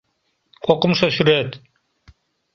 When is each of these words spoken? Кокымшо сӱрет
Кокымшо 0.65 1.07
сӱрет 1.15 1.51